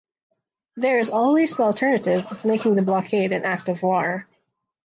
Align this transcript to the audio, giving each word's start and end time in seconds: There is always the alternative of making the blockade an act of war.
There 0.77 0.97
is 0.97 1.11
always 1.11 1.55
the 1.55 1.61
alternative 1.61 2.31
of 2.31 2.43
making 2.43 2.73
the 2.73 2.81
blockade 2.81 3.33
an 3.33 3.43
act 3.45 3.69
of 3.69 3.83
war. 3.83 4.27